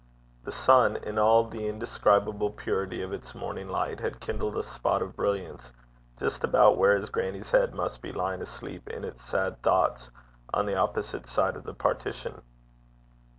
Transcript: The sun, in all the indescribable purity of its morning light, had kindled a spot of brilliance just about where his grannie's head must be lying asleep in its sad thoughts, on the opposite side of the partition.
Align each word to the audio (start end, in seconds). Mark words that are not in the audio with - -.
The 0.45 0.51
sun, 0.51 0.95
in 0.95 1.19
all 1.19 1.43
the 1.43 1.67
indescribable 1.67 2.49
purity 2.53 3.03
of 3.03 3.13
its 3.13 3.35
morning 3.35 3.69
light, 3.69 3.99
had 3.99 4.19
kindled 4.19 4.57
a 4.57 4.63
spot 4.63 5.03
of 5.03 5.15
brilliance 5.15 5.71
just 6.17 6.43
about 6.43 6.75
where 6.79 6.95
his 6.97 7.11
grannie's 7.11 7.51
head 7.51 7.75
must 7.75 8.01
be 8.01 8.11
lying 8.11 8.41
asleep 8.41 8.87
in 8.89 9.03
its 9.03 9.21
sad 9.21 9.61
thoughts, 9.61 10.09
on 10.55 10.65
the 10.65 10.73
opposite 10.75 11.27
side 11.27 11.55
of 11.55 11.65
the 11.65 11.75
partition. 11.75 12.41